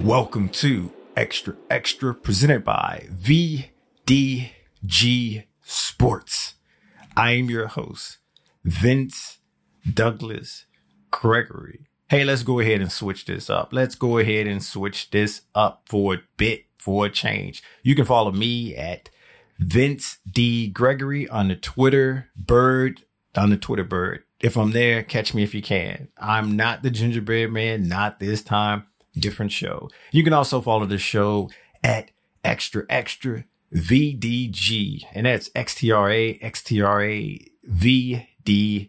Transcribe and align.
Welcome 0.00 0.48
to 0.50 0.92
Extra 1.16 1.56
Extra 1.68 2.14
presented 2.14 2.62
by 2.62 3.08
VDG 3.12 3.72
Sports. 5.60 6.54
I 7.16 7.32
am 7.32 7.50
your 7.50 7.66
host, 7.66 8.18
Vince 8.62 9.40
Douglas 9.92 10.66
Gregory. 11.10 11.88
Hey, 12.08 12.22
let's 12.24 12.44
go 12.44 12.60
ahead 12.60 12.80
and 12.80 12.92
switch 12.92 13.24
this 13.24 13.50
up. 13.50 13.72
Let's 13.72 13.96
go 13.96 14.18
ahead 14.18 14.46
and 14.46 14.62
switch 14.62 15.10
this 15.10 15.42
up 15.56 15.82
for 15.86 16.14
a 16.14 16.22
bit 16.36 16.66
for 16.78 17.06
a 17.06 17.10
change. 17.10 17.60
You 17.82 17.96
can 17.96 18.04
follow 18.04 18.30
me 18.30 18.76
at 18.76 19.10
Vince 19.58 20.18
D 20.30 20.68
Gregory 20.68 21.28
on 21.28 21.48
the 21.48 21.56
Twitter 21.56 22.28
bird 22.36 23.02
on 23.36 23.50
the 23.50 23.56
Twitter 23.56 23.82
bird. 23.82 24.22
If 24.38 24.56
I'm 24.56 24.70
there, 24.70 25.02
catch 25.02 25.34
me 25.34 25.42
if 25.42 25.56
you 25.56 25.62
can. 25.62 26.06
I'm 26.16 26.54
not 26.54 26.84
the 26.84 26.90
gingerbread 26.90 27.50
man, 27.50 27.88
not 27.88 28.20
this 28.20 28.42
time 28.42 28.84
different 29.18 29.52
show. 29.52 29.90
You 30.10 30.24
can 30.24 30.32
also 30.32 30.60
follow 30.60 30.86
the 30.86 30.98
show 30.98 31.50
at 31.82 32.10
extra 32.44 32.84
extra 32.88 33.44
VDG, 33.74 35.04
and 35.12 35.26
that's 35.26 35.50
XTRA 35.50 36.40
XTRA 36.40 37.46
VDG. 37.70 38.88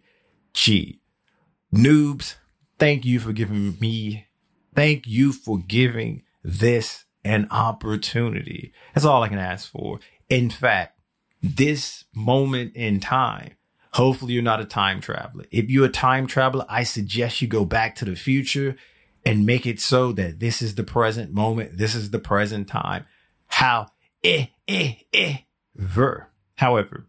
Noobs, 1.74 2.36
thank 2.78 3.06
you 3.06 3.20
for 3.20 3.34
giving 3.34 3.78
me, 3.80 4.28
thank 4.74 5.06
you 5.06 5.34
for 5.34 5.60
giving 5.60 6.24
this 6.44 7.06
an 7.24 7.48
opportunity. 7.52 8.74
That's 8.94 9.06
all 9.06 9.24
I 9.24 9.28
can 9.28 9.38
ask 9.38 9.70
for. 9.70 10.00
In 10.30 10.50
fact, 10.50 11.00
this 11.42 12.06
moment 12.16 12.76
in 12.76 13.00
time, 13.00 13.56
hopefully 13.94 14.34
you're 14.34 14.44
not 14.44 14.62
a 14.62 14.66
time 14.66 15.02
traveler. 15.02 15.46
If 15.52 15.70
you're 15.70 15.86
a 15.86 15.90
time 15.90 16.28
traveler, 16.28 16.66
I 16.70 16.84
suggest 16.84 17.42
you 17.42 17.48
go 17.48 17.66
back 17.66 17.96
to 17.96 18.06
the 18.06 18.16
future 18.16 18.76
and 19.26 19.46
make 19.46 19.66
it 19.66 19.80
so 19.80 20.12
that 20.14 20.40
this 20.40 20.62
is 20.62 20.76
the 20.76 20.84
present 20.84 21.32
moment. 21.32 21.78
This 21.78 21.96
is 21.96 22.12
the 22.12 22.20
present 22.20 22.68
time. 22.68 23.06
How, 23.48 23.88
eh, 24.24 24.48
eh, 24.68 24.96
eh, 25.14 25.38
ver. 25.76 26.30
However, 26.56 27.08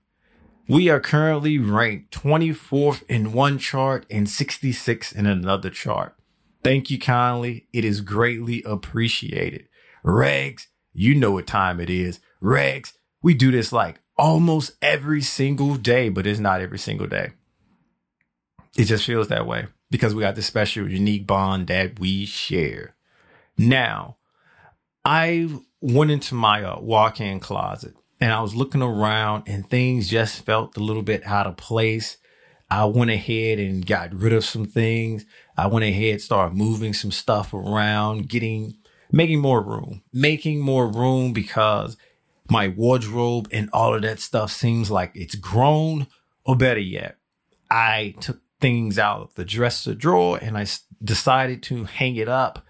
we 0.68 0.88
are 0.88 1.00
currently 1.00 1.58
ranked 1.58 2.12
24th 2.12 3.02
in 3.08 3.32
one 3.32 3.58
chart 3.58 4.06
and 4.10 4.28
66 4.28 5.12
in 5.12 5.26
another 5.26 5.70
chart. 5.70 6.14
Thank 6.62 6.90
you 6.90 6.98
kindly. 6.98 7.66
It 7.72 7.84
is 7.84 8.00
greatly 8.00 8.62
appreciated. 8.64 9.66
Regs, 10.04 10.66
you 10.92 11.14
know 11.14 11.32
what 11.32 11.46
time 11.46 11.80
it 11.80 11.90
is. 11.90 12.20
Regs, 12.42 12.92
we 13.22 13.34
do 13.34 13.50
this 13.50 13.72
like 13.72 14.00
almost 14.16 14.72
every 14.82 15.22
single 15.22 15.76
day, 15.76 16.08
but 16.08 16.26
it's 16.26 16.38
not 16.38 16.60
every 16.60 16.78
single 16.78 17.06
day. 17.06 17.30
It 18.76 18.84
just 18.84 19.04
feels 19.04 19.28
that 19.28 19.46
way 19.46 19.66
because 19.90 20.14
we 20.14 20.20
got 20.20 20.34
this 20.34 20.46
special, 20.46 20.88
unique 20.88 21.26
bond 21.26 21.66
that 21.66 21.98
we 21.98 22.26
share. 22.26 22.94
Now, 23.58 24.16
I 25.04 25.48
went 25.80 26.10
into 26.10 26.34
my 26.34 26.62
uh, 26.62 26.80
walk 26.80 27.20
in 27.20 27.40
closet 27.40 27.94
and 28.20 28.32
I 28.32 28.40
was 28.40 28.54
looking 28.54 28.82
around 28.82 29.44
and 29.46 29.68
things 29.68 30.08
just 30.08 30.44
felt 30.44 30.76
a 30.76 30.80
little 30.80 31.02
bit 31.02 31.26
out 31.26 31.46
of 31.46 31.56
place. 31.56 32.18
I 32.70 32.84
went 32.84 33.10
ahead 33.10 33.58
and 33.58 33.84
got 33.84 34.14
rid 34.14 34.32
of 34.32 34.44
some 34.44 34.66
things. 34.66 35.24
I 35.56 35.66
went 35.66 35.84
ahead, 35.84 36.20
started 36.20 36.56
moving 36.56 36.94
some 36.94 37.10
stuff 37.10 37.52
around, 37.52 38.28
getting, 38.28 38.76
making 39.10 39.40
more 39.40 39.60
room, 39.60 40.02
making 40.12 40.60
more 40.60 40.86
room 40.86 41.32
because 41.32 41.96
my 42.48 42.68
wardrobe 42.68 43.48
and 43.52 43.70
all 43.72 43.94
of 43.94 44.02
that 44.02 44.20
stuff 44.20 44.52
seems 44.52 44.90
like 44.90 45.12
it's 45.14 45.34
grown 45.34 46.06
or 46.44 46.56
better 46.56 46.80
yet, 46.80 47.16
I 47.70 48.14
took 48.20 48.40
things 48.60 48.98
out 48.98 49.22
of 49.22 49.34
the 49.34 49.44
dresser 49.44 49.94
drawer 49.94 50.38
and 50.40 50.56
I 50.56 50.66
decided 51.02 51.62
to 51.64 51.84
hang 51.84 52.16
it 52.16 52.28
up 52.28 52.64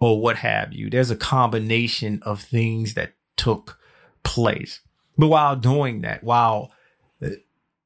or 0.00 0.20
what 0.20 0.36
have 0.36 0.72
you. 0.72 0.90
There's 0.90 1.10
a 1.10 1.16
combination 1.16 2.20
of 2.22 2.42
things 2.42 2.94
that 2.94 3.12
took 3.36 3.78
place. 4.22 4.80
But 5.16 5.28
while 5.28 5.56
doing 5.56 6.00
that, 6.02 6.24
while 6.24 6.72
uh, 7.22 7.30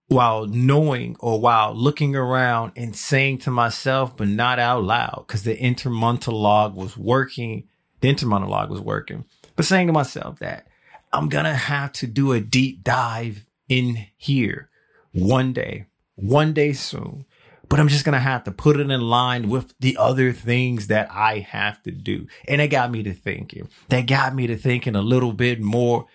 while 0.06 0.46
knowing 0.46 1.16
or 1.20 1.38
while 1.38 1.74
looking 1.74 2.16
around 2.16 2.72
and 2.76 2.96
saying 2.96 3.38
to 3.38 3.50
myself, 3.50 4.16
but 4.16 4.28
not 4.28 4.58
out 4.58 4.82
loud, 4.82 5.24
because 5.26 5.42
the 5.42 5.58
inner 5.58 5.90
monologue 5.90 6.74
was 6.74 6.96
working, 6.96 7.68
the 8.00 8.08
inner 8.08 8.26
monologue 8.26 8.70
was 8.70 8.80
working, 8.80 9.26
but 9.54 9.66
saying 9.66 9.86
to 9.88 9.92
myself 9.92 10.38
that 10.38 10.66
I'm 11.12 11.28
gonna 11.28 11.54
have 11.54 11.92
to 11.94 12.06
do 12.06 12.32
a 12.32 12.40
deep 12.40 12.82
dive 12.82 13.44
in 13.68 14.06
here 14.16 14.70
one 15.12 15.52
day, 15.52 15.86
one 16.14 16.54
day 16.54 16.72
soon 16.72 17.26
but 17.68 17.78
I'm 17.78 17.88
just 17.88 18.04
going 18.04 18.14
to 18.14 18.18
have 18.18 18.44
to 18.44 18.50
put 18.50 18.78
it 18.78 18.90
in 18.90 19.00
line 19.00 19.48
with 19.48 19.74
the 19.78 19.96
other 19.98 20.32
things 20.32 20.86
that 20.86 21.10
I 21.10 21.40
have 21.40 21.82
to 21.82 21.90
do. 21.90 22.26
And 22.46 22.60
it 22.60 22.68
got 22.68 22.90
me 22.90 23.02
to 23.02 23.12
thinking. 23.12 23.68
That 23.88 24.06
got 24.06 24.34
me 24.34 24.46
to 24.46 24.56
thinking 24.56 24.96
a 24.96 25.02
little 25.02 25.32
bit 25.32 25.60
more. 25.60 26.06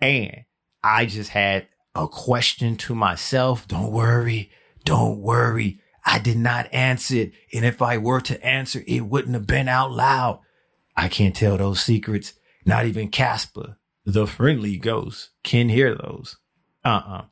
And 0.00 0.44
I 0.82 1.06
just 1.06 1.30
had 1.30 1.68
a 1.94 2.08
question 2.08 2.76
to 2.76 2.94
myself. 2.94 3.68
Don't 3.68 3.92
worry. 3.92 4.50
Don't 4.84 5.18
worry. 5.18 5.80
I 6.04 6.18
did 6.18 6.36
not 6.36 6.72
answer 6.72 7.16
it. 7.16 7.32
And 7.52 7.64
if 7.64 7.80
I 7.80 7.98
were 7.98 8.20
to 8.22 8.44
answer, 8.44 8.82
it 8.86 9.06
wouldn't 9.06 9.34
have 9.34 9.46
been 9.46 9.68
out 9.68 9.92
loud. 9.92 10.40
I 10.96 11.08
can't 11.08 11.34
tell 11.34 11.56
those 11.56 11.80
secrets. 11.80 12.34
Not 12.66 12.86
even 12.86 13.08
Casper, 13.08 13.78
the 14.04 14.26
friendly 14.26 14.78
ghost, 14.78 15.30
can 15.42 15.68
hear 15.68 15.94
those. 15.94 16.38
Uh-uh. 16.84 17.24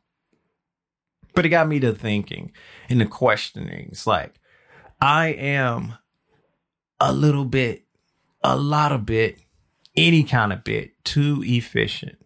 But 1.35 1.47
it 1.47 1.51
got 1.51 1.69
me 1.69 1.81
to 1.81 1.93
thinking 1.93 2.53
and 2.89 3.01
the 3.01 3.07
questioning. 3.07 3.89
It's 3.91 4.07
like, 4.07 4.35
I 5.01 5.29
am 5.29 5.99
a 7.01 7.13
little 7.13 7.45
bit, 7.45 7.85
a 8.43 8.57
lot 8.57 8.93
of 8.93 9.07
bit, 9.07 9.39
any 9.97 10.23
kind 10.23 10.53
of 10.53 10.65
bit 10.65 10.93
too 11.05 11.43
efficient, 11.45 12.19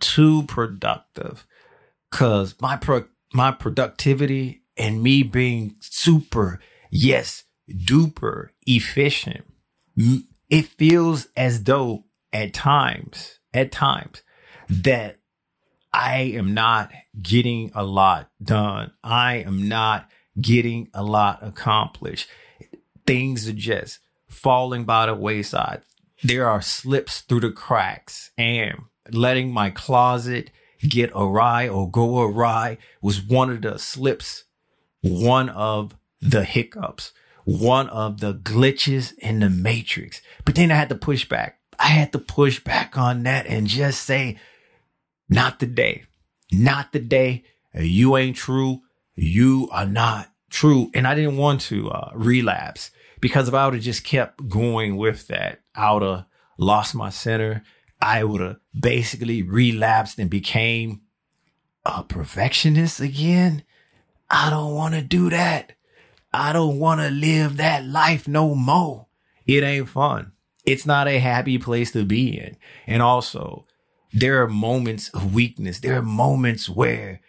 too 0.00 0.44
productive. 0.44 1.46
Cause 2.10 2.54
my 2.60 2.76
pro, 2.76 3.04
my 3.32 3.50
productivity 3.50 4.62
and 4.76 5.02
me 5.02 5.22
being 5.22 5.76
super, 5.80 6.60
yes, 6.90 7.44
duper 7.70 8.48
efficient, 8.66 9.44
it 10.50 10.66
feels 10.66 11.28
as 11.36 11.64
though 11.64 12.04
at 12.32 12.52
times, 12.52 13.38
at 13.52 13.72
times 13.72 14.22
that 14.68 15.16
I 15.94 16.32
am 16.34 16.54
not 16.54 16.90
getting 17.22 17.70
a 17.72 17.84
lot 17.84 18.28
done. 18.42 18.90
I 19.04 19.36
am 19.36 19.68
not 19.68 20.10
getting 20.40 20.88
a 20.92 21.04
lot 21.04 21.38
accomplished. 21.40 22.28
Things 23.06 23.48
are 23.48 23.52
just 23.52 24.00
falling 24.28 24.84
by 24.84 25.06
the 25.06 25.14
wayside. 25.14 25.82
There 26.24 26.48
are 26.48 26.60
slips 26.60 27.20
through 27.20 27.40
the 27.40 27.52
cracks 27.52 28.32
and 28.36 28.74
letting 29.12 29.52
my 29.52 29.70
closet 29.70 30.50
get 30.80 31.12
awry 31.14 31.68
or 31.68 31.88
go 31.88 32.22
awry 32.22 32.78
was 33.00 33.22
one 33.22 33.50
of 33.50 33.62
the 33.62 33.78
slips, 33.78 34.44
one 35.00 35.48
of 35.48 35.94
the 36.20 36.44
hiccups, 36.44 37.12
one 37.44 37.88
of 37.90 38.18
the 38.18 38.34
glitches 38.34 39.16
in 39.18 39.38
the 39.38 39.50
matrix. 39.50 40.22
But 40.44 40.56
then 40.56 40.72
I 40.72 40.74
had 40.74 40.88
to 40.88 40.96
push 40.96 41.28
back. 41.28 41.60
I 41.78 41.86
had 41.86 42.10
to 42.12 42.18
push 42.18 42.58
back 42.58 42.98
on 42.98 43.22
that 43.22 43.46
and 43.46 43.68
just 43.68 44.02
say, 44.02 44.38
not 45.28 45.58
the 45.58 45.66
day. 45.66 46.04
Not 46.52 46.92
the 46.92 47.00
day. 47.00 47.44
You 47.74 48.16
ain't 48.16 48.36
true. 48.36 48.82
You 49.14 49.68
are 49.72 49.86
not 49.86 50.30
true. 50.50 50.90
And 50.94 51.06
I 51.06 51.14
didn't 51.14 51.36
want 51.36 51.60
to 51.62 51.90
uh, 51.90 52.10
relapse 52.14 52.90
because 53.20 53.48
if 53.48 53.54
I 53.54 53.64
would 53.64 53.74
have 53.74 53.82
just 53.82 54.04
kept 54.04 54.48
going 54.48 54.96
with 54.96 55.28
that, 55.28 55.60
I 55.74 55.92
would 55.92 56.02
have 56.02 56.26
lost 56.58 56.94
my 56.94 57.10
center. 57.10 57.62
I 58.00 58.24
would 58.24 58.40
have 58.40 58.56
basically 58.78 59.42
relapsed 59.42 60.18
and 60.18 60.28
became 60.28 61.02
a 61.84 62.02
perfectionist 62.02 63.00
again. 63.00 63.64
I 64.30 64.50
don't 64.50 64.74
want 64.74 64.94
to 64.94 65.02
do 65.02 65.30
that. 65.30 65.72
I 66.32 66.52
don't 66.52 66.78
want 66.78 67.00
to 67.00 67.10
live 67.10 67.58
that 67.58 67.84
life 67.84 68.26
no 68.26 68.54
more. 68.54 69.06
It 69.46 69.62
ain't 69.62 69.88
fun. 69.88 70.32
It's 70.64 70.86
not 70.86 71.08
a 71.08 71.18
happy 71.18 71.58
place 71.58 71.92
to 71.92 72.04
be 72.04 72.38
in. 72.38 72.56
And 72.86 73.02
also, 73.02 73.66
there 74.14 74.42
are 74.42 74.48
moments 74.48 75.08
of 75.10 75.34
weakness. 75.34 75.80
There 75.80 75.98
are 75.98 76.02
moments 76.02 76.68
where 76.68 77.20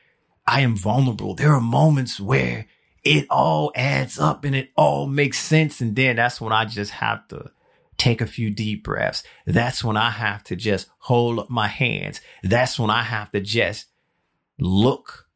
I 0.45 0.61
am 0.61 0.77
vulnerable. 0.77 1.33
There 1.33 1.51
are 1.51 1.61
moments 1.61 2.19
where 2.19 2.67
it 3.03 3.25
all 3.29 3.71
adds 3.75 4.19
up 4.19 4.45
and 4.45 4.55
it 4.55 4.69
all 4.77 5.07
makes 5.07 5.39
sense. 5.39 5.81
And 5.81 5.95
then 5.95 6.17
that's 6.17 6.39
when 6.39 6.53
I 6.53 6.65
just 6.65 6.91
have 6.91 7.27
to 7.29 7.51
take 7.97 8.21
a 8.21 8.27
few 8.27 8.51
deep 8.51 8.83
breaths. 8.83 9.23
That's 9.47 9.83
when 9.83 9.97
I 9.97 10.11
have 10.11 10.43
to 10.45 10.55
just 10.55 10.87
hold 10.99 11.39
up 11.39 11.49
my 11.49 11.67
hands. 11.67 12.21
That's 12.43 12.77
when 12.77 12.91
I 12.91 13.01
have 13.01 13.31
to 13.31 13.39
just 13.39 13.87
look 14.59 15.27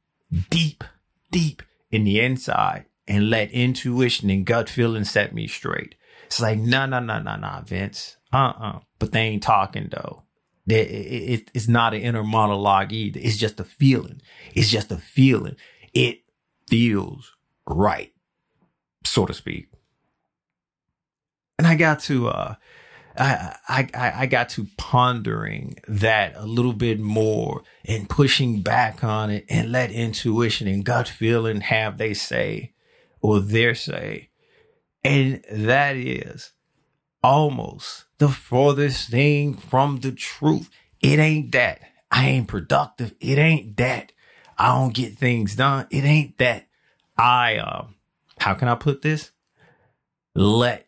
deep, 0.51 0.83
deep 1.31 1.63
in 1.89 2.03
the 2.03 2.19
inside 2.19 2.85
and 3.07 3.31
let 3.31 3.49
intuition 3.51 4.29
and 4.29 4.45
gut 4.45 4.69
feeling 4.69 5.03
set 5.03 5.33
me 5.33 5.47
straight. 5.47 5.95
It's 6.27 6.39
like, 6.39 6.59
no, 6.59 6.85
no, 6.85 6.99
no, 6.99 7.19
no, 7.19 7.37
no, 7.37 7.61
Vince. 7.65 8.17
Uh-uh. 8.31 8.79
But 8.99 9.13
they 9.13 9.21
ain't 9.21 9.41
talking 9.41 9.89
though. 9.91 10.23
It, 10.71 11.49
it's 11.53 11.67
not 11.67 11.93
an 11.93 12.01
inner 12.01 12.23
monologue 12.23 12.91
either. 12.93 13.19
It's 13.21 13.37
just 13.37 13.59
a 13.59 13.63
feeling. 13.63 14.21
It's 14.53 14.69
just 14.69 14.91
a 14.91 14.97
feeling. 14.97 15.55
It 15.93 16.23
feels 16.67 17.35
right, 17.67 18.13
so 19.05 19.25
to 19.25 19.33
speak. 19.33 19.69
And 21.57 21.67
I 21.67 21.75
got 21.75 21.99
to, 22.01 22.29
uh, 22.29 22.55
I, 23.17 23.55
I, 23.67 24.13
I 24.15 24.25
got 24.27 24.49
to 24.49 24.67
pondering 24.77 25.77
that 25.87 26.35
a 26.35 26.45
little 26.45 26.73
bit 26.73 26.99
more 26.99 27.63
and 27.83 28.09
pushing 28.09 28.61
back 28.61 29.03
on 29.03 29.29
it 29.29 29.45
and 29.49 29.71
let 29.71 29.91
intuition 29.91 30.67
and 30.67 30.85
gut 30.85 31.07
feeling 31.09 31.61
have 31.61 31.97
they 31.97 32.13
say 32.13 32.73
or 33.19 33.41
their 33.41 33.75
say. 33.75 34.29
And 35.03 35.43
that 35.51 35.97
is 35.97 36.53
almost 37.21 38.05
the 38.19 38.29
farthest 38.29 39.09
thing 39.09 39.55
from 39.55 39.97
the 39.99 40.11
truth. 40.11 40.69
It 41.01 41.19
ain't 41.19 41.51
that 41.53 41.81
I 42.11 42.27
ain't 42.27 42.47
productive. 42.47 43.15
It 43.19 43.37
ain't 43.37 43.77
that 43.77 44.11
I 44.57 44.75
don't 44.75 44.93
get 44.93 45.17
things 45.17 45.55
done. 45.55 45.87
It 45.89 46.03
ain't 46.03 46.37
that 46.37 46.67
I, 47.17 47.57
uh, 47.57 47.87
how 48.39 48.53
can 48.53 48.67
I 48.67 48.75
put 48.75 49.01
this? 49.01 49.31
Let 50.35 50.87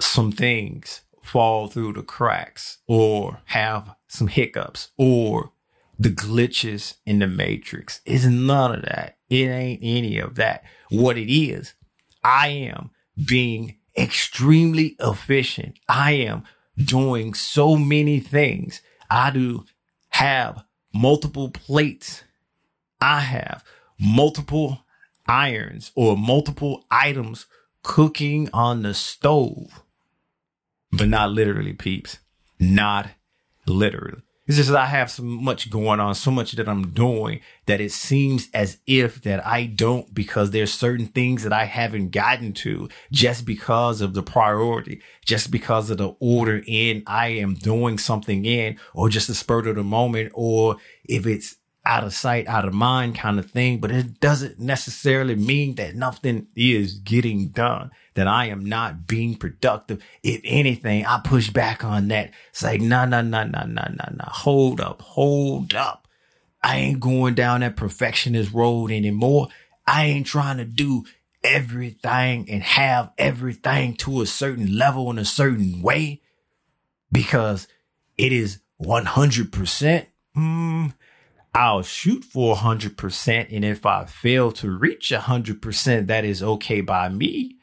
some 0.00 0.32
things 0.32 1.02
fall 1.22 1.68
through 1.68 1.94
the 1.94 2.02
cracks 2.02 2.78
or 2.86 3.40
have 3.46 3.94
some 4.08 4.28
hiccups 4.28 4.90
or 4.98 5.52
the 5.98 6.10
glitches 6.10 6.96
in 7.06 7.20
the 7.20 7.26
matrix. 7.26 8.00
It's 8.04 8.24
none 8.24 8.74
of 8.74 8.82
that. 8.82 9.16
It 9.30 9.48
ain't 9.48 9.80
any 9.82 10.18
of 10.18 10.34
that. 10.34 10.64
What 10.90 11.16
it 11.16 11.32
is, 11.32 11.74
I 12.22 12.48
am 12.48 12.90
being 13.26 13.76
extremely 13.96 14.96
efficient. 15.00 15.78
I 15.88 16.12
am 16.12 16.44
doing 16.76 17.34
so 17.34 17.76
many 17.76 18.20
things. 18.20 18.80
I 19.10 19.30
do 19.30 19.64
have 20.10 20.64
multiple 20.92 21.50
plates. 21.50 22.24
I 23.00 23.20
have 23.20 23.64
multiple 23.98 24.80
irons 25.26 25.92
or 25.94 26.16
multiple 26.16 26.84
items 26.90 27.46
cooking 27.82 28.48
on 28.52 28.82
the 28.82 28.94
stove, 28.94 29.82
but 30.90 31.08
not 31.08 31.30
literally 31.30 31.72
peeps. 31.72 32.18
Not 32.58 33.10
literally. 33.66 34.22
It's 34.46 34.58
just 34.58 34.68
that 34.68 34.78
I 34.78 34.86
have 34.86 35.10
so 35.10 35.22
much 35.22 35.70
going 35.70 36.00
on, 36.00 36.14
so 36.14 36.30
much 36.30 36.52
that 36.52 36.68
I'm 36.68 36.90
doing 36.90 37.40
that 37.64 37.80
it 37.80 37.92
seems 37.92 38.48
as 38.52 38.78
if 38.86 39.22
that 39.22 39.44
I 39.46 39.64
don't 39.64 40.12
because 40.12 40.50
there's 40.50 40.72
certain 40.72 41.06
things 41.06 41.44
that 41.44 41.52
I 41.52 41.64
haven't 41.64 42.10
gotten 42.10 42.52
to 42.54 42.90
just 43.10 43.46
because 43.46 44.02
of 44.02 44.12
the 44.12 44.22
priority, 44.22 45.00
just 45.24 45.50
because 45.50 45.88
of 45.88 45.96
the 45.96 46.14
order 46.20 46.62
in 46.66 47.02
I 47.06 47.28
am 47.28 47.54
doing 47.54 47.96
something 47.96 48.44
in 48.44 48.78
or 48.92 49.08
just 49.08 49.28
the 49.28 49.34
spur 49.34 49.66
of 49.66 49.76
the 49.76 49.82
moment 49.82 50.32
or 50.34 50.76
if 51.04 51.26
it's 51.26 51.56
out 51.86 52.04
of 52.04 52.12
sight, 52.14 52.46
out 52.46 52.66
of 52.66 52.74
mind 52.74 53.14
kind 53.14 53.38
of 53.38 53.50
thing. 53.50 53.78
But 53.78 53.90
it 53.92 54.20
doesn't 54.20 54.58
necessarily 54.58 55.36
mean 55.36 55.76
that 55.76 55.94
nothing 55.94 56.48
is 56.54 56.94
getting 56.94 57.48
done, 57.48 57.90
that 58.14 58.26
I 58.26 58.46
am 58.46 58.64
not 58.64 59.06
being 59.06 59.34
productive. 59.36 60.02
If 60.22 60.40
anything, 60.44 61.04
I 61.04 61.20
push 61.22 61.50
back 61.50 61.84
on 61.84 62.08
that. 62.08 62.30
It's 62.50 62.62
like, 62.62 62.80
nah, 62.80 63.04
nah, 63.04 63.22
nah, 63.22 63.44
nah, 63.44 63.64
nah, 63.64 63.88
nah, 63.88 64.10
nah. 64.12 64.30
Hold 64.30 64.80
up, 64.80 65.02
hold 65.02 65.74
up. 65.74 66.08
I 66.62 66.78
ain't 66.78 67.00
going 67.00 67.34
down 67.34 67.60
that 67.60 67.76
perfectionist 67.76 68.52
road 68.52 68.90
anymore. 68.90 69.48
I 69.86 70.06
ain't 70.06 70.26
trying 70.26 70.56
to 70.56 70.64
do 70.64 71.04
everything 71.42 72.48
and 72.48 72.62
have 72.62 73.12
everything 73.18 73.94
to 73.96 74.22
a 74.22 74.26
certain 74.26 74.76
level 74.76 75.10
in 75.10 75.18
a 75.18 75.26
certain 75.26 75.82
way 75.82 76.22
because 77.12 77.68
it 78.16 78.32
is 78.32 78.60
100%. 78.82 80.06
Mm, 80.36 80.94
I'll 81.54 81.82
shoot 81.82 82.24
for 82.24 82.56
100%. 82.56 83.54
And 83.54 83.64
if 83.64 83.84
I 83.84 84.06
fail 84.06 84.50
to 84.52 84.70
reach 84.70 85.10
100%, 85.10 86.06
that 86.06 86.24
is 86.24 86.42
okay 86.42 86.80
by 86.80 87.08
me. 87.08 87.53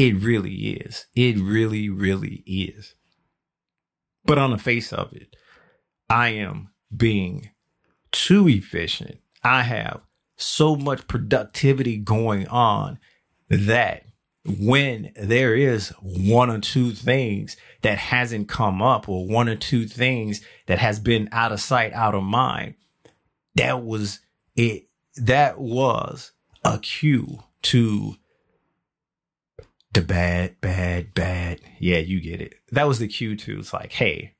It 0.00 0.14
really 0.14 0.54
is. 0.70 1.04
It 1.14 1.36
really, 1.36 1.90
really 1.90 2.42
is. 2.46 2.94
But 4.24 4.38
on 4.38 4.50
the 4.50 4.56
face 4.56 4.94
of 4.94 5.12
it, 5.12 5.36
I 6.08 6.30
am 6.30 6.70
being 6.96 7.50
too 8.10 8.48
efficient. 8.48 9.18
I 9.44 9.60
have 9.60 10.00
so 10.38 10.74
much 10.74 11.06
productivity 11.06 11.98
going 11.98 12.48
on 12.48 12.98
that 13.50 14.04
when 14.46 15.12
there 15.16 15.54
is 15.54 15.90
one 16.00 16.48
or 16.48 16.60
two 16.60 16.92
things 16.92 17.58
that 17.82 17.98
hasn't 17.98 18.48
come 18.48 18.80
up 18.80 19.06
or 19.06 19.26
one 19.26 19.50
or 19.50 19.56
two 19.56 19.86
things 19.86 20.40
that 20.64 20.78
has 20.78 20.98
been 20.98 21.28
out 21.30 21.52
of 21.52 21.60
sight, 21.60 21.92
out 21.92 22.14
of 22.14 22.22
mind, 22.22 22.74
that 23.54 23.82
was 23.82 24.20
it. 24.56 24.88
That 25.16 25.60
was 25.60 26.32
a 26.64 26.78
cue 26.78 27.44
to 27.64 28.16
the 29.92 30.02
bad, 30.02 30.60
bad, 30.60 31.14
bad. 31.14 31.60
Yeah, 31.78 31.98
you 31.98 32.20
get 32.20 32.40
it. 32.40 32.54
That 32.70 32.86
was 32.86 32.98
the 32.98 33.08
cue 33.08 33.36
to 33.36 33.58
it's 33.58 33.72
like, 33.72 33.92
hey, 33.92 34.34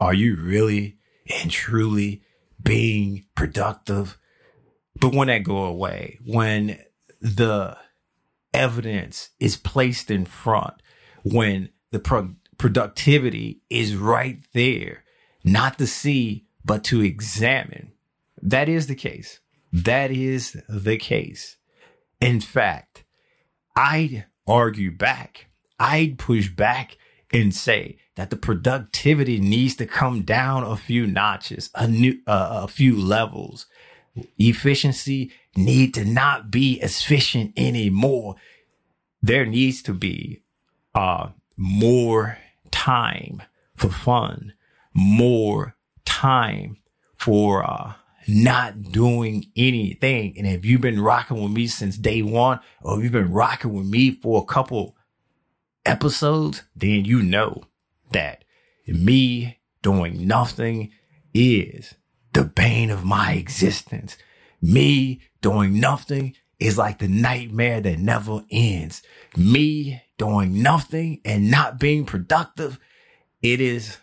are 0.00 0.14
you 0.14 0.36
really 0.36 0.98
and 1.40 1.50
truly 1.50 2.22
being 2.62 3.26
productive? 3.34 4.18
But 5.00 5.14
when 5.14 5.28
that 5.28 5.44
go 5.44 5.64
away, 5.64 6.18
when 6.24 6.78
the 7.20 7.76
evidence 8.54 9.30
is 9.38 9.56
placed 9.56 10.10
in 10.10 10.24
front, 10.24 10.74
when 11.22 11.68
the 11.90 11.98
pro- 11.98 12.34
productivity 12.56 13.62
is 13.68 13.94
right 13.94 14.38
there, 14.54 15.04
not 15.44 15.78
to 15.78 15.86
see, 15.86 16.46
but 16.64 16.84
to 16.84 17.02
examine, 17.02 17.92
that 18.40 18.68
is 18.68 18.86
the 18.86 18.94
case. 18.94 19.40
That 19.72 20.10
is 20.10 20.56
the 20.68 20.96
case. 20.96 21.56
In 22.20 22.40
fact, 22.40 23.04
I'd 23.76 24.24
argue 24.48 24.90
back. 24.90 25.46
I'd 25.78 26.18
push 26.18 26.48
back 26.48 26.96
and 27.32 27.54
say 27.54 27.98
that 28.16 28.30
the 28.30 28.36
productivity 28.36 29.38
needs 29.38 29.76
to 29.76 29.86
come 29.86 30.22
down 30.22 30.64
a 30.64 30.76
few 30.76 31.06
notches, 31.06 31.70
a 31.74 31.86
new, 31.86 32.18
uh, 32.26 32.62
a 32.64 32.68
few 32.68 32.96
levels. 32.96 33.66
Efficiency 34.38 35.30
need 35.54 35.94
to 35.94 36.04
not 36.04 36.50
be 36.50 36.80
as 36.80 37.00
efficient 37.00 37.52
anymore. 37.56 38.36
There 39.22 39.46
needs 39.46 39.82
to 39.82 39.92
be, 39.92 40.42
uh, 40.94 41.28
more 41.56 42.38
time 42.70 43.42
for 43.76 43.90
fun, 43.90 44.54
more 44.94 45.76
time 46.04 46.78
for, 47.16 47.68
uh, 47.68 47.92
not 48.28 48.82
doing 48.92 49.46
anything. 49.56 50.34
And 50.36 50.46
if 50.46 50.64
you've 50.64 50.80
been 50.80 51.00
rocking 51.00 51.42
with 51.42 51.52
me 51.52 51.66
since 51.66 51.96
day 51.96 52.22
one, 52.22 52.60
or 52.82 53.02
you've 53.02 53.12
been 53.12 53.32
rocking 53.32 53.72
with 53.72 53.86
me 53.86 54.10
for 54.10 54.42
a 54.42 54.46
couple 54.46 54.96
episodes, 55.86 56.62
then 56.76 57.04
you 57.04 57.22
know 57.22 57.64
that 58.12 58.44
me 58.86 59.58
doing 59.82 60.26
nothing 60.26 60.90
is 61.32 61.94
the 62.32 62.44
bane 62.44 62.90
of 62.90 63.04
my 63.04 63.32
existence. 63.32 64.16
Me 64.60 65.22
doing 65.40 65.80
nothing 65.80 66.34
is 66.58 66.76
like 66.76 66.98
the 66.98 67.08
nightmare 67.08 67.80
that 67.80 67.98
never 67.98 68.44
ends. 68.50 69.02
Me 69.36 70.02
doing 70.18 70.62
nothing 70.62 71.20
and 71.24 71.50
not 71.50 71.78
being 71.78 72.04
productive, 72.04 72.78
it 73.40 73.60
is 73.60 73.98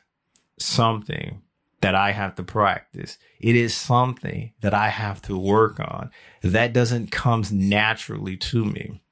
something 0.58 1.42
that 1.86 1.94
I 1.94 2.14
have 2.14 2.34
to 2.34 2.42
practice. 2.42 3.20
It 3.40 3.56
is 3.56 3.78
something 3.78 4.54
that 4.62 4.74
I 4.74 4.90
have 4.90 5.22
to 5.22 5.38
work 5.38 5.80
on. 5.80 6.10
That 6.42 6.74
doesn't 6.74 7.12
come 7.12 7.44
naturally 7.52 8.38
to 8.38 8.66
me. 8.66 9.04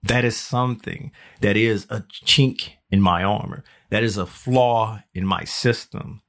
That 0.00 0.24
is 0.24 0.36
something 0.36 1.10
that 1.40 1.56
is 1.56 1.88
a 1.90 2.04
chink 2.24 2.74
in 2.92 3.00
my 3.00 3.24
armor. 3.24 3.64
That 3.90 4.04
is 4.04 4.16
a 4.16 4.24
flaw 4.24 5.00
in 5.14 5.26
my 5.26 5.42
system. 5.42 6.22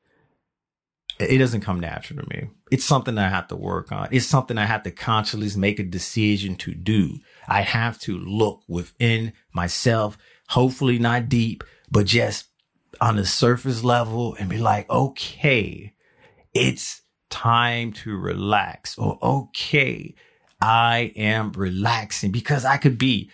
It 1.19 1.37
doesn't 1.37 1.61
come 1.61 1.79
natural 1.79 2.23
to 2.23 2.29
me. 2.35 2.49
It's 2.71 2.83
something 2.83 3.13
that 3.13 3.27
I 3.27 3.29
have 3.29 3.47
to 3.49 3.55
work 3.55 3.91
on. 3.91 4.07
It's 4.09 4.25
something 4.25 4.57
I 4.57 4.65
have 4.65 4.81
to 4.81 4.89
consciously 4.89 5.61
make 5.61 5.77
a 5.77 5.83
decision 5.83 6.55
to 6.55 6.73
do. 6.73 7.19
I 7.47 7.61
have 7.61 7.99
to 7.99 8.17
look 8.17 8.63
within 8.67 9.33
myself, 9.53 10.17
hopefully 10.47 10.97
not 10.97 11.29
deep, 11.29 11.63
but 11.91 12.07
just 12.07 12.45
on 13.01 13.15
the 13.15 13.25
surface 13.25 13.83
level 13.83 14.35
and 14.39 14.49
be 14.49 14.57
like, 14.57 14.89
okay, 14.89 15.93
it's 16.53 17.01
time 17.29 17.91
to 17.91 18.17
relax 18.17 18.97
or 18.97 19.17
okay, 19.21 20.15
I 20.61 21.11
am 21.15 21.51
relaxing 21.51 22.31
because 22.31 22.65
I 22.65 22.77
could 22.77 22.97
be 22.97 23.29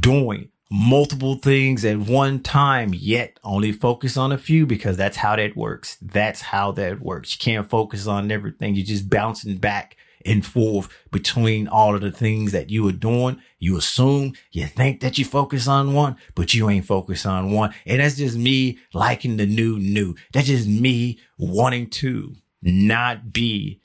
doing 0.00 0.48
multiple 0.70 1.34
things 1.34 1.84
at 1.84 1.98
one 1.98 2.40
time, 2.40 2.94
yet 2.94 3.38
only 3.44 3.72
focus 3.72 4.16
on 4.16 4.32
a 4.32 4.38
few 4.38 4.66
because 4.66 4.96
that's 4.96 5.18
how 5.18 5.36
that 5.36 5.54
works. 5.54 5.98
That's 6.00 6.40
how 6.40 6.72
that 6.72 7.00
works. 7.00 7.34
You 7.34 7.38
can't 7.38 7.68
focus 7.68 8.06
on 8.06 8.30
everything. 8.30 8.74
You're 8.74 8.86
just 8.86 9.10
bouncing 9.10 9.56
back 9.58 9.96
and 10.24 10.44
forth 10.44 10.88
between 11.10 11.68
all 11.68 11.94
of 11.94 12.00
the 12.00 12.10
things 12.10 12.52
that 12.52 12.70
you 12.70 12.86
are 12.88 12.92
doing. 12.92 13.40
You 13.58 13.76
assume, 13.76 14.34
you 14.50 14.66
think 14.66 15.00
that 15.00 15.18
you 15.18 15.24
focus 15.24 15.68
on 15.68 15.94
one, 15.94 16.16
but 16.34 16.54
you 16.54 16.68
ain't 16.68 16.86
focused 16.86 17.26
on 17.26 17.52
one. 17.52 17.74
And 17.86 18.00
that's 18.00 18.16
just 18.16 18.36
me 18.36 18.78
liking 18.92 19.36
the 19.36 19.46
new 19.46 19.78
new. 19.78 20.14
That's 20.32 20.48
just 20.48 20.68
me 20.68 21.18
wanting 21.38 21.90
to 21.90 22.34
not 22.62 23.32
be 23.32 23.80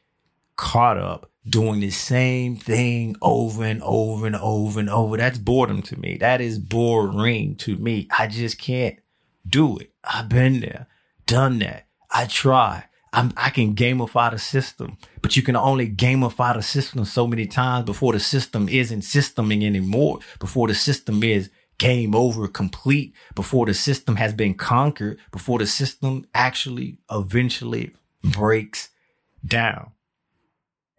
caught 0.55 0.97
up 0.97 1.31
doing 1.49 1.79
the 1.79 1.89
same 1.89 2.55
thing 2.55 3.15
over 3.21 3.63
and 3.63 3.81
over 3.83 4.25
and 4.27 4.35
over 4.35 4.79
and 4.79 4.89
over. 4.89 5.17
That's 5.17 5.37
boredom 5.37 5.81
to 5.83 5.97
me. 5.97 6.17
That 6.17 6.41
is 6.41 6.59
boring 6.59 7.55
to 7.57 7.77
me. 7.77 8.07
I 8.17 8.27
just 8.27 8.59
can't 8.59 8.97
do 9.47 9.77
it. 9.77 9.91
I've 10.03 10.29
been 10.29 10.59
there, 10.59 10.87
done 11.25 11.59
that. 11.59 11.87
I 12.11 12.25
try. 12.25 12.85
I'm, 13.17 13.33
I 13.35 13.49
can 13.49 13.75
gamify 13.75 14.29
the 14.29 14.37
system, 14.37 14.97
but 15.23 15.35
you 15.35 15.41
can 15.41 15.55
only 15.55 15.89
gamify 15.89 16.53
the 16.53 16.61
system 16.61 17.03
so 17.03 17.25
many 17.25 17.47
times 17.47 17.85
before 17.85 18.13
the 18.13 18.19
system 18.19 18.69
isn't 18.69 19.01
systeming 19.01 19.63
anymore, 19.63 20.19
before 20.39 20.67
the 20.67 20.75
system 20.75 21.23
is 21.23 21.49
game 21.79 22.13
over 22.13 22.47
complete, 22.47 23.15
before 23.33 23.65
the 23.65 23.73
system 23.73 24.17
has 24.17 24.35
been 24.35 24.53
conquered, 24.53 25.17
before 25.31 25.57
the 25.57 25.65
system 25.65 26.27
actually 26.35 26.99
eventually 27.09 27.95
breaks 28.23 28.89
down. 29.43 29.93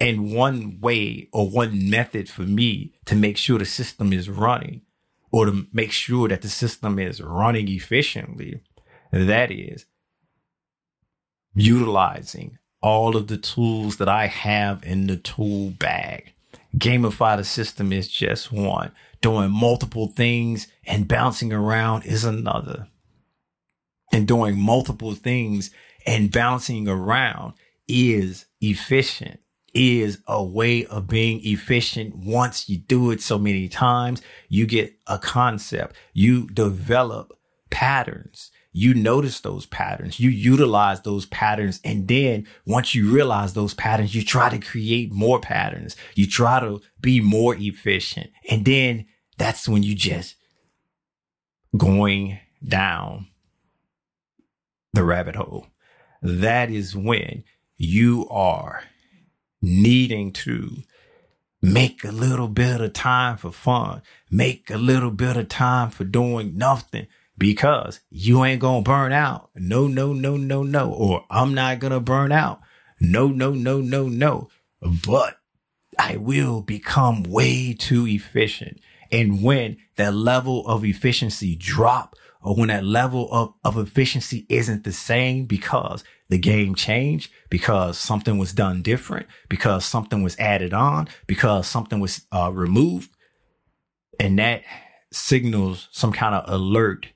And 0.00 0.34
one 0.34 0.80
way 0.80 1.28
or 1.32 1.48
one 1.48 1.88
method 1.88 2.28
for 2.28 2.42
me 2.42 2.94
to 3.04 3.14
make 3.14 3.36
sure 3.36 3.60
the 3.60 3.64
system 3.64 4.12
is 4.12 4.28
running 4.28 4.82
or 5.30 5.46
to 5.46 5.66
make 5.72 5.92
sure 5.92 6.26
that 6.26 6.42
the 6.42 6.48
system 6.48 6.98
is 6.98 7.20
running 7.20 7.68
efficiently, 7.68 8.60
that 9.12 9.52
is 9.52 9.86
utilizing 11.58 12.58
all 12.80 13.16
of 13.16 13.26
the 13.26 13.36
tools 13.36 13.96
that 13.96 14.08
I 14.08 14.26
have 14.26 14.82
in 14.84 15.06
the 15.06 15.16
tool 15.16 15.70
bag. 15.70 16.32
Gamify 16.76 17.36
the 17.36 17.44
system 17.44 17.92
is 17.92 18.08
just 18.08 18.52
one. 18.52 18.92
Doing 19.20 19.50
multiple 19.50 20.08
things 20.08 20.68
and 20.86 21.08
bouncing 21.08 21.52
around 21.52 22.04
is 22.04 22.24
another. 22.24 22.88
And 24.12 24.28
doing 24.28 24.58
multiple 24.58 25.14
things 25.14 25.70
and 26.06 26.30
bouncing 26.30 26.88
around 26.88 27.54
is 27.88 28.46
efficient 28.60 29.40
is 29.74 30.18
a 30.26 30.42
way 30.42 30.84
of 30.86 31.06
being 31.06 31.40
efficient. 31.44 32.16
Once 32.16 32.68
you 32.68 32.78
do 32.78 33.10
it 33.10 33.20
so 33.20 33.38
many 33.38 33.68
times, 33.68 34.22
you 34.48 34.66
get 34.66 34.94
a 35.06 35.18
concept. 35.18 35.94
You 36.12 36.48
develop 36.48 37.38
patterns. 37.70 38.50
You 38.78 38.94
notice 38.94 39.40
those 39.40 39.66
patterns. 39.66 40.20
You 40.20 40.30
utilize 40.30 41.00
those 41.00 41.26
patterns. 41.26 41.80
And 41.82 42.06
then 42.06 42.46
once 42.64 42.94
you 42.94 43.10
realize 43.10 43.52
those 43.52 43.74
patterns, 43.74 44.14
you 44.14 44.22
try 44.22 44.48
to 44.50 44.58
create 44.60 45.12
more 45.12 45.40
patterns. 45.40 45.96
You 46.14 46.28
try 46.28 46.60
to 46.60 46.80
be 47.00 47.20
more 47.20 47.56
efficient. 47.58 48.30
And 48.48 48.64
then 48.64 49.06
that's 49.36 49.68
when 49.68 49.82
you 49.82 49.96
just 49.96 50.36
going 51.76 52.38
down 52.64 53.26
the 54.92 55.02
rabbit 55.02 55.34
hole. 55.34 55.66
That 56.22 56.70
is 56.70 56.94
when 56.94 57.42
you 57.76 58.28
are 58.30 58.84
needing 59.60 60.32
to 60.34 60.84
make 61.60 62.04
a 62.04 62.12
little 62.12 62.46
bit 62.46 62.80
of 62.80 62.92
time 62.92 63.38
for 63.38 63.50
fun, 63.50 64.02
make 64.30 64.70
a 64.70 64.78
little 64.78 65.10
bit 65.10 65.36
of 65.36 65.48
time 65.48 65.90
for 65.90 66.04
doing 66.04 66.56
nothing 66.56 67.08
because 67.38 68.00
you 68.10 68.44
ain't 68.44 68.60
gonna 68.60 68.82
burn 68.82 69.12
out. 69.12 69.50
No, 69.54 69.86
no, 69.86 70.12
no, 70.12 70.36
no, 70.36 70.62
no. 70.62 70.92
Or 70.92 71.24
I'm 71.30 71.54
not 71.54 71.78
gonna 71.78 72.00
burn 72.00 72.32
out. 72.32 72.60
No, 73.00 73.28
no, 73.28 73.52
no, 73.52 73.80
no, 73.80 74.08
no. 74.08 74.48
But 75.06 75.38
I 75.98 76.16
will 76.16 76.60
become 76.62 77.22
way 77.22 77.74
too 77.74 78.06
efficient. 78.06 78.80
And 79.10 79.42
when 79.42 79.78
that 79.96 80.14
level 80.14 80.66
of 80.66 80.84
efficiency 80.84 81.56
drop 81.56 82.14
or 82.40 82.54
when 82.54 82.68
that 82.68 82.84
level 82.84 83.28
of, 83.32 83.54
of 83.64 83.78
efficiency 83.78 84.46
isn't 84.48 84.84
the 84.84 84.92
same 84.92 85.46
because 85.46 86.04
the 86.28 86.38
game 86.38 86.74
changed, 86.74 87.30
because 87.50 87.98
something 87.98 88.38
was 88.38 88.52
done 88.52 88.82
different, 88.82 89.26
because 89.48 89.84
something 89.84 90.22
was 90.22 90.38
added 90.38 90.74
on, 90.74 91.08
because 91.26 91.66
something 91.66 92.00
was 92.00 92.22
uh, 92.32 92.50
removed. 92.52 93.10
And 94.20 94.38
that 94.38 94.62
signals 95.12 95.88
some 95.90 96.12
kind 96.12 96.34
of 96.34 96.44
alert. 96.52 97.08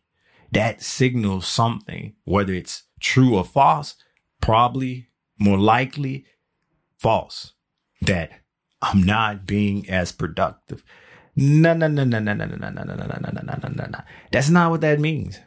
That 0.52 0.82
signals 0.82 1.47
something, 1.47 2.14
whether 2.25 2.52
it's 2.52 2.85
true 3.00 3.37
or 3.37 3.44
false, 3.44 3.97
probably 4.40 5.09
more 5.38 5.59
likely 5.59 6.26
false, 6.99 7.54
that 8.02 8.30
I'm 8.80 9.02
not 9.02 9.47
being 9.47 9.88
as 9.88 10.12
productive. 10.12 10.85
No, 11.35 11.73
no, 11.73 11.88
no, 11.88 12.04
no, 12.04 12.18
no, 12.18 12.35
no, 12.35 12.44
no, 12.44 12.56
no, 12.56 12.68
no, 12.68 12.85
no, 12.85 12.94
no, 12.94 13.06
no, 13.06 13.30
no, 13.32 13.42
no, 13.42 13.68
no, 13.68 13.87
no. 13.87 13.99
That's 14.30 14.50
not 14.50 14.71
what 14.71 14.82
that 14.82 15.00
means. 15.00 15.40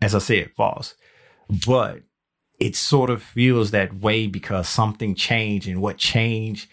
As 0.00 0.14
I 0.14 0.18
said, 0.18 0.52
false. 0.56 0.94
But 1.66 2.02
it 2.60 2.76
sort 2.76 3.10
of 3.10 3.22
feels 3.22 3.72
that 3.72 4.00
way 4.00 4.26
because 4.26 4.68
something 4.68 5.14
changed 5.14 5.66
and 5.66 5.80
what 5.80 5.98
changed, 5.98 6.68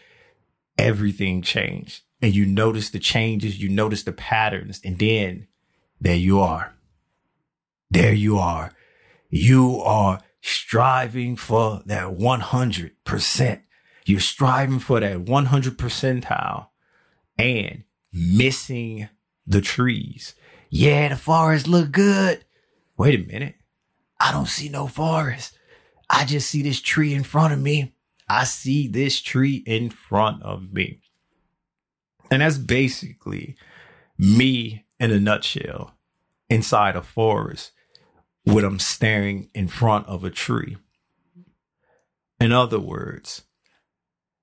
everything 0.78 1.42
changed. 1.42 2.04
And 2.22 2.36
you 2.36 2.46
notice 2.46 2.90
the 2.90 3.00
changes, 3.00 3.60
you 3.60 3.70
notice 3.70 4.04
the 4.04 4.12
patterns, 4.12 4.80
and 4.84 5.00
then 5.00 5.48
there 6.00 6.16
you 6.16 6.40
are. 6.40 6.76
There 7.90 8.14
you 8.14 8.38
are. 8.38 8.72
You 9.30 9.80
are 9.82 10.22
striving 10.42 11.36
for 11.36 11.82
that 11.86 12.08
100%. 12.08 13.62
You're 14.06 14.20
striving 14.20 14.80
for 14.80 15.00
that 15.00 15.22
100 15.22 15.78
percentile 15.78 16.68
and 17.38 17.84
missing 18.14 19.10
the 19.48 19.62
trees. 19.62 20.36
Yeah, 20.70 21.10
the 21.10 21.16
forest 21.16 21.68
look 21.68 21.92
good. 21.92 22.46
Wait 22.98 23.20
a 23.20 23.28
minute. 23.28 23.56
I 24.20 24.32
don't 24.32 24.48
see 24.48 24.70
no 24.70 24.88
forest. 24.88 25.58
I 26.10 26.26
just 26.26 26.50
see 26.50 26.62
this 26.62 26.82
tree 26.82 27.14
in 27.14 27.24
front 27.24 27.54
of 27.54 27.60
me. 27.60 27.96
I 28.30 28.44
see 28.44 28.88
this 28.88 29.22
tree 29.22 29.64
in 29.66 29.90
front 29.90 30.44
of 30.44 30.72
me. 30.72 31.02
And 32.32 32.42
that's 32.42 32.58
basically 32.58 33.56
me 34.18 34.86
in 35.00 35.12
a 35.12 35.20
nutshell 35.20 35.96
inside 36.50 36.96
a 36.96 37.02
forest 37.02 37.72
when 38.46 38.64
I'm 38.64 38.80
staring 38.80 39.50
in 39.54 39.68
front 39.68 40.08
of 40.08 40.24
a 40.24 40.30
tree. 40.30 40.78
In 42.40 42.52
other 42.52 42.80
words, 42.80 43.44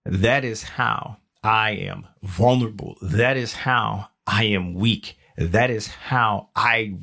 that 0.04 0.44
is 0.44 0.62
how 0.62 1.18
I 1.42 1.71
am 1.71 2.06
vulnerable. 2.23 2.97
That 3.00 3.37
is 3.37 3.52
how 3.52 4.09
I 4.26 4.44
am 4.44 4.75
weak. 4.75 5.16
That 5.37 5.71
is 5.71 5.87
how 5.88 6.49
I 6.54 6.99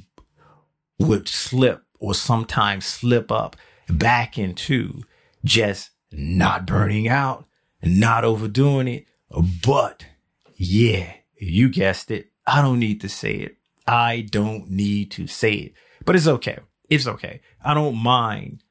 would 1.00 1.28
slip 1.28 1.84
or 2.00 2.14
sometimes 2.14 2.86
slip 2.86 3.32
up 3.32 3.56
back 3.90 4.38
into 4.38 5.04
just 5.44 5.92
not 6.12 6.66
burning 6.66 7.08
out, 7.08 7.46
not 7.82 8.26
overdoing 8.26 8.88
it. 8.88 9.06
But 9.66 10.06
yeah, 10.56 11.14
you 11.38 11.70
guessed 11.70 12.12
it. 12.12 12.32
I 12.46 12.62
don't 12.62 12.80
need 12.80 13.02
to 13.02 13.10
say 13.10 13.36
it. 13.36 13.58
I 13.88 14.28
don't 14.30 14.70
need 14.70 15.12
to 15.12 15.28
say 15.28 15.54
it, 15.54 15.74
but 16.06 16.16
it's 16.16 16.28
okay. 16.28 16.60
It's 16.90 17.08
okay. 17.08 17.42
I 17.64 17.74
don't 17.74 17.98
mind 17.98 18.64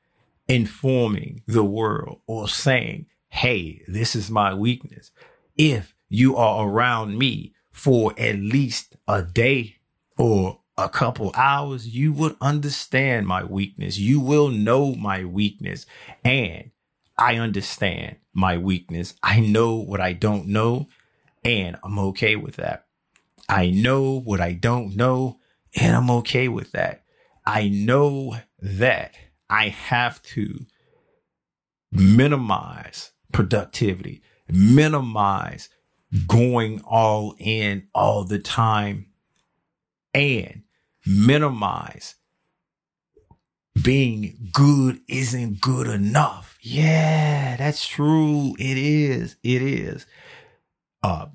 informing 0.49 1.43
the 1.47 1.65
world 1.65 2.21
or 2.27 2.49
saying, 2.49 3.07
Hey, 3.31 3.83
this 3.87 4.17
is 4.17 4.31
my 4.31 4.55
weakness 4.55 5.11
if 5.59 5.95
you 6.09 6.37
are 6.37 6.67
around 6.67 7.19
me 7.19 7.53
for 7.73 8.15
at 8.17 8.37
least 8.37 8.97
a 9.07 9.23
day 9.23 9.77
or 10.17 10.61
a 10.79 10.89
couple 10.89 11.33
hours, 11.35 11.89
you 11.89 12.13
would 12.13 12.37
understand 12.41 13.27
my 13.27 13.45
weakness. 13.45 13.99
You 13.99 14.21
will 14.21 14.49
know 14.49 14.95
my 14.95 15.25
weakness. 15.25 15.85
And 16.25 16.71
I 17.19 17.35
understand 17.37 18.17
my 18.33 18.57
weakness. 18.57 19.15
I 19.23 19.41
know 19.41 19.75
what 19.75 20.01
I 20.01 20.13
don't 20.13 20.47
know, 20.47 20.87
and 21.45 21.77
I'm 21.83 21.99
okay 21.99 22.37
with 22.37 22.57
that. 22.57 22.87
I 23.49 23.71
know 23.71 24.21
what 24.21 24.41
I 24.41 24.53
don't 24.53 24.95
know, 24.95 25.41
and 25.75 25.97
I'm 25.97 26.11
okay 26.11 26.47
with 26.47 26.71
that. 26.73 27.03
I 27.49 27.71
know 27.71 28.37
that 28.61 29.15
I 29.49 29.71
have 29.71 30.23
to 30.35 30.67
minimize 31.91 33.13
productivity, 33.33 34.23
minimize 34.51 35.71
going 36.27 36.83
all 36.83 37.35
in 37.39 37.89
all 37.95 38.25
the 38.25 38.39
time 38.39 39.07
and 40.13 40.65
minimize 41.07 42.17
being 43.83 44.51
good 44.53 45.01
isn't 45.09 45.63
good 45.63 45.87
enough. 45.87 46.59
Yeah, 46.61 47.57
that's 47.57 47.87
true. 47.87 48.57
It 48.59 48.77
is. 48.77 49.37
It 49.43 49.63
is. 49.63 50.05
Uh, 51.03 51.29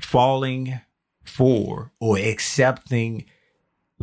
falling 0.00 0.80
for 1.22 1.92
or 2.00 2.18
accepting 2.18 3.26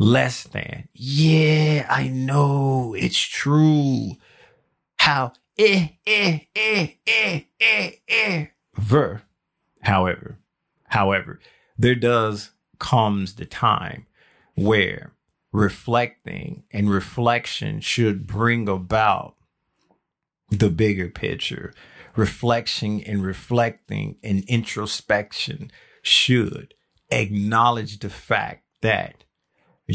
less 0.00 0.44
than. 0.44 0.88
Yeah, 0.94 1.86
I 1.88 2.08
know 2.08 2.94
it's 2.98 3.20
true. 3.20 4.16
How 4.98 5.34
eh, 5.58 5.88
eh, 6.06 6.40
eh, 6.56 6.88
eh, 7.06 7.40
eh, 7.60 7.90
eh. 8.08 8.46
Ver. 8.76 9.22
However, 9.82 10.38
however, 10.88 11.38
there 11.78 11.94
does 11.94 12.50
comes 12.78 13.34
the 13.34 13.44
time 13.44 14.06
where 14.54 15.12
reflecting 15.52 16.64
and 16.72 16.90
reflection 16.90 17.80
should 17.80 18.26
bring 18.26 18.68
about 18.68 19.36
the 20.50 20.70
bigger 20.70 21.08
picture. 21.08 21.72
Reflection 22.16 23.00
and 23.02 23.22
reflecting 23.22 24.16
and 24.24 24.44
introspection 24.48 25.70
should 26.02 26.74
acknowledge 27.10 27.98
the 27.98 28.10
fact 28.10 28.64
that 28.80 29.24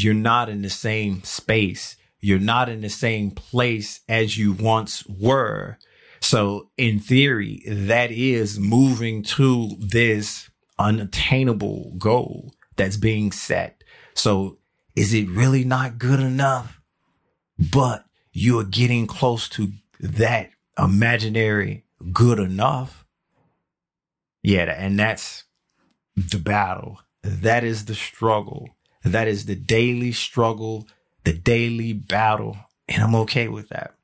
you're 0.03 0.13
not 0.13 0.49
in 0.49 0.61
the 0.61 0.69
same 0.69 1.23
space 1.23 1.95
you're 2.25 2.39
not 2.39 2.69
in 2.69 2.81
the 2.81 2.89
same 2.89 3.29
place 3.29 3.99
as 4.09 4.35
you 4.35 4.51
once 4.51 5.05
were. 5.05 5.77
So 6.21 6.71
in 6.75 6.99
theory, 6.99 7.61
that 7.67 8.09
is 8.09 8.59
moving 8.59 9.21
to 9.37 9.75
this 9.77 10.49
unattainable 10.79 11.93
goal 11.99 12.51
that's 12.77 12.97
being 12.97 13.31
set. 13.31 13.83
So 14.15 14.57
is 14.95 15.13
it 15.13 15.29
really 15.29 15.63
not 15.63 15.99
good 15.99 16.19
enough? 16.19 16.81
But 17.59 18.05
you're 18.31 18.63
getting 18.63 19.05
close 19.05 19.47
to 19.49 19.71
that 19.99 20.49
imaginary 20.79 21.85
good 22.11 22.39
enough. 22.39 23.05
Yeah. 24.41 24.73
And 24.75 24.97
that's 24.97 25.43
the 26.15 26.39
battle. 26.39 27.01
That 27.21 27.63
is 27.63 27.85
the 27.85 27.93
struggle. 27.93 28.74
That 29.05 29.27
is 29.27 29.45
the 29.45 29.55
daily 29.55 30.11
struggle, 30.11 30.87
the 31.23 31.33
daily 31.33 31.93
battle. 31.93 32.57
And 32.87 33.03
I'm 33.03 33.15
okay 33.15 33.47
with 33.47 33.69
that. 33.69 33.95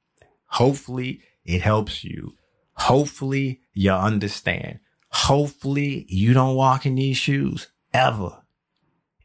Hopefully 0.45 1.21
it 1.43 1.61
helps 1.61 2.03
you. 2.03 2.35
Hopefully 2.73 3.61
you 3.73 3.91
understand. 3.91 4.79
Hopefully 5.09 6.05
you 6.07 6.33
don't 6.33 6.55
walk 6.55 6.85
in 6.85 6.95
these 6.95 7.17
shoes 7.17 7.67
ever 7.93 8.41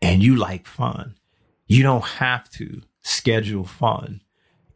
and 0.03 0.23
you 0.23 0.37
like 0.37 0.67
fun. 0.67 1.17
You 1.67 1.83
don't 1.83 2.05
have 2.05 2.49
to 2.51 2.83
schedule 3.03 3.65
fun. 3.65 4.23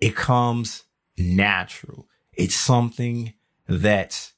It 0.00 0.14
comes 0.16 0.84
natural. 1.16 2.08
It's 2.32 2.54
something 2.54 3.34
that's 3.68 4.32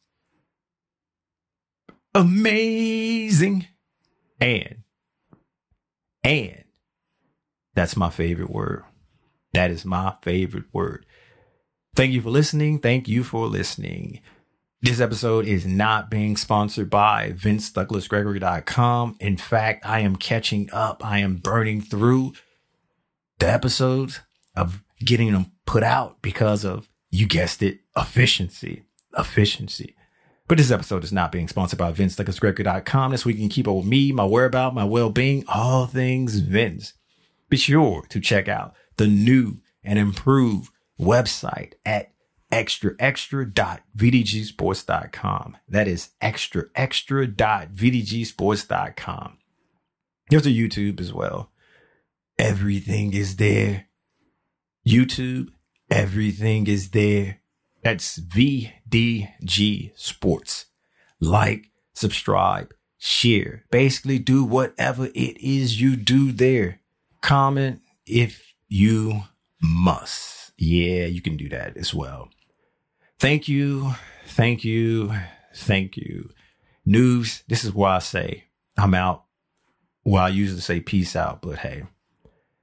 amazing. 2.15 3.67
And, 4.41 4.83
and 6.25 6.65
that's 7.75 7.97
my 7.97 8.11
favorite 8.11 8.51
word. 8.51 8.85
That 9.55 9.71
is 9.71 9.85
my 9.85 10.15
favorite 10.23 10.67
word. 10.73 11.07
Thank 11.95 12.13
you 12.13 12.23
for 12.23 12.31
listening. 12.31 12.79
Thank 12.79 13.09
you 13.09 13.23
for 13.23 13.47
listening. 13.47 14.21
This 14.81 15.01
episode 15.01 15.47
is 15.47 15.65
not 15.65 16.11
being 16.11 16.37
sponsored 16.37 16.91
by 16.91 17.33
VinceDouglasGregory.com. 17.37 19.17
In 19.21 19.37
fact, 19.37 19.87
I 19.87 20.01
am 20.01 20.17
catching 20.17 20.69
up. 20.73 21.05
I 21.05 21.19
am 21.19 21.37
burning 21.37 21.81
through 21.81 22.33
the 23.39 23.49
episodes 23.51 24.21
of 24.57 24.83
getting 24.99 25.33
them 25.33 25.53
put 25.67 25.83
out 25.85 26.21
because 26.23 26.65
of, 26.65 26.89
you 27.11 27.27
guessed 27.27 27.63
it, 27.63 27.81
efficiency. 27.97 28.85
Efficiency. 29.17 29.95
But 30.53 30.59
this 30.59 30.71
episode 30.71 31.03
is 31.03 31.15
not 31.15 31.33
being 31.33 31.49
sponsored 31.49 31.79
by 31.79 31.93
VinceDouglasGregory.com. 31.93 33.11
This 33.11 33.25
week 33.25 33.37
you 33.37 33.43
can 33.45 33.49
keep 33.49 33.67
up 33.67 33.75
with 33.75 33.87
me, 33.87 34.13
my 34.13 34.27
whereabouts, 34.27 34.75
my 34.75 34.85
well-being, 34.85 35.45
all 35.49 35.87
things 35.87 36.41
Vince. 36.41 36.93
Be 37.49 37.57
sure 37.57 38.05
to 38.11 38.21
check 38.21 38.49
out 38.49 38.75
the 38.99 39.07
new 39.07 39.63
and 39.83 39.99
improved 39.99 40.71
website 41.01 41.73
at 41.87 42.13
extra 42.51 42.93
extra.vdgsports.com. 42.99 45.57
That 45.69 45.89
is 45.89 46.11
extra 46.21 46.65
extra.vdgsports.com. 46.75 49.39
There's 50.29 50.47
a 50.47 50.51
YouTube 50.51 51.01
as 51.01 51.15
well. 51.15 51.51
Everything 52.39 53.15
is 53.15 53.37
there. 53.37 53.87
YouTube, 54.87 55.49
everything 55.91 56.67
is 56.67 56.91
there. 56.91 57.39
That's 57.83 58.19
VDG 58.19 59.93
Sports. 59.97 60.67
Like, 61.21 61.71
subscribe, 61.95 62.75
share. 62.99 63.65
Basically, 63.71 64.19
do 64.19 64.45
whatever 64.45 65.07
it 65.07 65.41
is 65.41 65.81
you 65.81 65.97
do 65.97 66.33
there. 66.33 66.81
Comment 67.21 67.81
if 68.07 68.53
you 68.69 69.23
must 69.61 70.33
yeah, 70.63 71.07
you 71.07 71.21
can 71.21 71.37
do 71.37 71.49
that 71.49 71.77
as 71.77 71.93
well. 71.93 72.29
Thank 73.19 73.49
you. 73.49 73.95
Thank 74.27 74.65
you. 74.65 75.13
Thank 75.55 75.97
you. 75.97 76.31
News. 76.85 77.43
This 77.49 77.65
is 77.65 77.75
why 77.75 77.97
I 77.97 77.99
say 77.99 78.45
I'm 78.77 78.95
out. 78.95 79.25
Well, 80.05 80.23
I 80.25 80.29
usually 80.29 80.61
say 80.61 80.81
peace 80.81 81.17
out, 81.17 81.43
but 81.43 81.59
hey, 81.59 81.85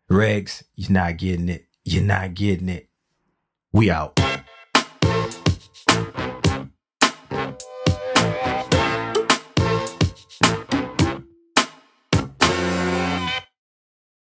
Regs, 0.10 0.63
you're 0.76 0.91
not 0.91 1.17
getting 1.17 1.50
it. 1.50 1.65
You're 1.84 2.04
not 2.04 2.36
getting 2.36 2.70
it. 2.70 2.89
We 3.74 3.91
out. 3.91 4.29